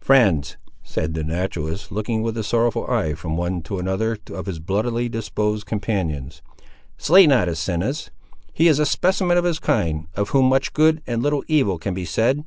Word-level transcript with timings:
"Friends," 0.00 0.56
said 0.82 1.14
the 1.14 1.22
naturalist, 1.22 1.92
looking 1.92 2.20
with 2.20 2.36
a 2.36 2.42
sorrowful 2.42 2.88
eye 2.90 3.14
from 3.14 3.36
one 3.36 3.62
to 3.62 3.78
another 3.78 4.18
of 4.34 4.46
his 4.46 4.58
bloodily 4.58 5.08
disposed 5.08 5.64
companions, 5.66 6.42
"slay 6.98 7.24
not 7.24 7.48
Asinus; 7.48 8.10
he 8.52 8.66
is 8.66 8.80
a 8.80 8.84
specimen 8.84 9.38
of 9.38 9.44
his 9.44 9.60
kind, 9.60 10.08
of 10.16 10.30
whom 10.30 10.46
much 10.48 10.72
good 10.72 11.02
and 11.06 11.22
little 11.22 11.44
evil 11.46 11.78
can 11.78 11.94
be 11.94 12.04
said. 12.04 12.44